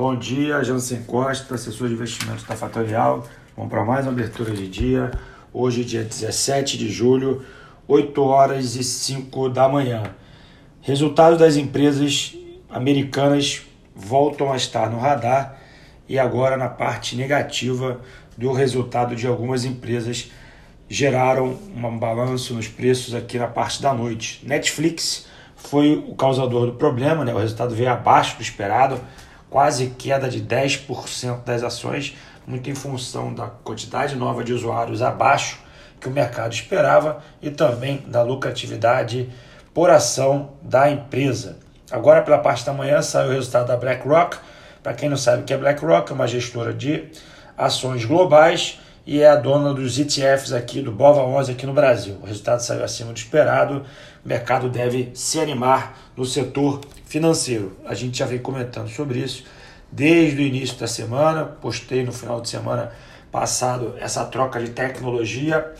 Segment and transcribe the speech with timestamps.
[0.00, 3.26] Bom dia, Jansen Costa, assessor de investimentos da Fatorial.
[3.54, 5.10] Vamos para mais uma abertura de dia.
[5.52, 7.44] Hoje, dia 17 de julho,
[7.86, 10.04] 8 horas e 5 da manhã.
[10.80, 12.34] Resultados das empresas
[12.70, 13.60] americanas
[13.94, 15.60] voltam a estar no radar
[16.08, 18.00] e agora na parte negativa
[18.38, 20.30] do resultado de algumas empresas
[20.88, 24.40] geraram um balanço nos preços aqui na parte da noite.
[24.46, 25.26] Netflix
[25.56, 27.34] foi o causador do problema, né?
[27.34, 28.98] o resultado veio abaixo do esperado,
[29.50, 35.58] quase queda de 10% das ações, muito em função da quantidade nova de usuários abaixo
[36.00, 39.28] que o mercado esperava e também da lucratividade
[39.74, 41.58] por ação da empresa.
[41.90, 44.38] Agora, pela parte da manhã, saiu o resultado da BlackRock.
[44.82, 47.04] Para quem não sabe o que é BlackRock, é uma gestora de
[47.58, 48.80] ações globais
[49.10, 52.16] e é a dona dos ETFs aqui do BOVA11 aqui no Brasil.
[52.22, 53.84] O resultado saiu acima do esperado.
[54.24, 57.76] O mercado deve se animar no setor financeiro.
[57.84, 59.42] A gente já vem comentando sobre isso
[59.90, 61.44] desde o início da semana.
[61.44, 62.92] Postei no final de semana
[63.32, 65.72] passado essa troca de tecnologia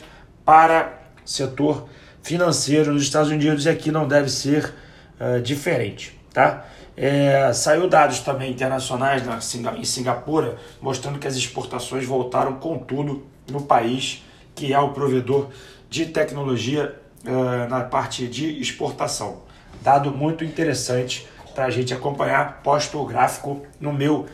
[0.44, 1.88] para setor
[2.24, 4.74] financeiro nos Estados Unidos e aqui não deve ser
[5.20, 6.66] uh, diferente, tá?
[6.96, 9.38] É, saiu dados também internacionais na,
[9.76, 14.22] em Singapura mostrando que as exportações voltaram com tudo no país
[14.54, 15.48] que é o provedor
[15.88, 19.42] de tecnologia uh, na parte de exportação.
[19.82, 22.60] Dado muito interessante para a gente acompanhar.
[22.62, 24.26] Posto o gráfico no meu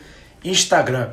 [0.43, 1.11] Instagram.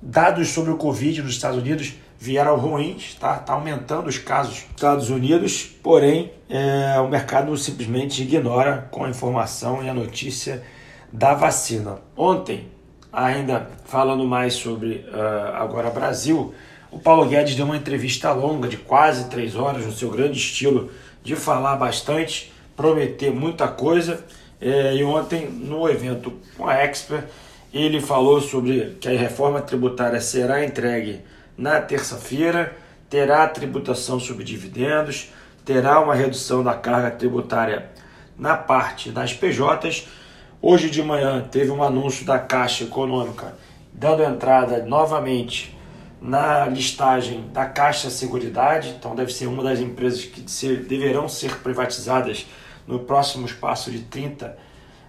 [0.00, 3.36] Dados sobre o Covid nos Estados Unidos vieram ruins, tá?
[3.36, 9.10] Tá aumentando os casos nos Estados Unidos, porém é, o mercado simplesmente ignora com a
[9.10, 10.62] informação e a notícia
[11.12, 11.98] da vacina.
[12.16, 12.68] Ontem,
[13.12, 16.52] ainda falando mais sobre uh, agora Brasil,
[16.90, 20.90] o Paulo Guedes deu uma entrevista longa de quase três horas no seu grande estilo
[21.22, 24.24] de falar bastante, prometer muita coisa.
[24.60, 27.24] É, e ontem no evento com a Expert
[27.72, 31.20] ele falou sobre que a reforma tributária será entregue
[31.56, 32.76] na terça-feira,
[33.08, 35.30] terá tributação sobre dividendos,
[35.64, 37.90] terá uma redução da carga tributária
[38.36, 40.08] na parte das PJs.
[40.60, 43.54] Hoje de manhã teve um anúncio da Caixa Econômica
[43.92, 45.76] dando entrada novamente
[46.20, 52.46] na listagem da Caixa Seguridade, então deve ser uma das empresas que deverão ser privatizadas
[52.86, 54.56] no próximo espaço de 30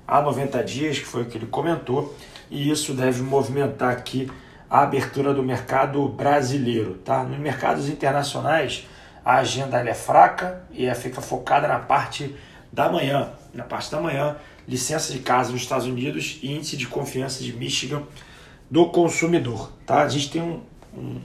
[0.07, 2.13] a 90 dias, que foi o que ele comentou,
[2.51, 4.29] e isso deve movimentar aqui
[4.75, 6.95] a abertura do mercado brasileiro.
[6.95, 7.23] Tá?
[7.23, 8.85] Nos mercados internacionais,
[9.23, 12.35] a agenda é fraca e fica focada na parte
[12.73, 13.31] da manhã.
[13.53, 14.35] Na parte da manhã,
[14.67, 18.03] licença de casa nos Estados Unidos e índice de confiança de Michigan
[18.69, 19.71] do consumidor.
[19.85, 20.01] Tá?
[20.01, 20.61] A gente tem um,
[20.93, 21.21] um,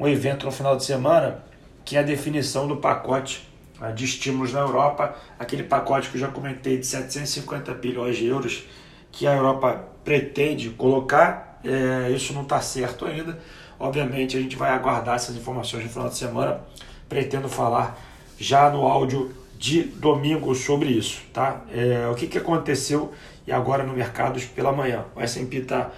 [0.00, 1.44] um evento no final de semana
[1.84, 3.48] que é a definição do pacote
[3.80, 8.26] né, de estímulos na Europa, aquele pacote que eu já comentei de 750 bilhões de
[8.26, 8.64] euros
[9.12, 13.38] que a Europa pretende colocar é, isso não está certo ainda.
[13.78, 16.60] Obviamente, a gente vai aguardar essas informações no final de semana.
[17.08, 17.98] Pretendo falar
[18.38, 21.22] já no áudio de domingo sobre isso.
[21.32, 21.62] Tá?
[21.72, 23.12] É, o que, que aconteceu
[23.46, 25.04] e agora no mercados pela manhã?
[25.14, 25.90] O S&P está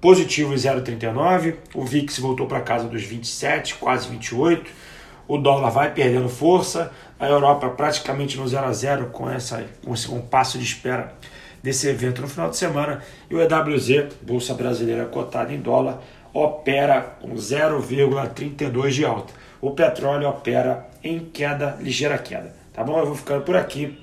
[0.00, 4.70] positivo em 0,39, o VIX voltou para casa dos 27, quase 28,
[5.26, 9.92] o dólar vai perdendo força, a Europa praticamente no 0 a 0 com, essa, com
[9.92, 11.14] esse compasso de espera
[11.62, 13.02] desse evento no final de semana.
[13.30, 16.00] E o EWZ, Bolsa Brasileira cotada em dólar,
[16.32, 19.32] opera com 0,32 de alta.
[19.60, 22.54] O petróleo opera em queda, ligeira queda.
[22.72, 22.98] Tá bom?
[22.98, 23.98] Eu vou ficando por aqui.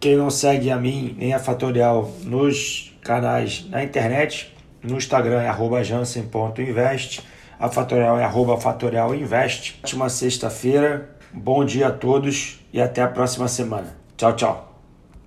[0.00, 5.84] Quem não segue a mim nem a Fatorial nos canais na internet, no Instagram é
[5.84, 7.22] jansen.invest,
[7.58, 9.78] a Fatorial é arroba fatorialinvest.
[9.82, 13.96] Ótima sexta-feira, bom dia a todos e até a próxima semana.
[14.16, 14.75] Tchau, tchau.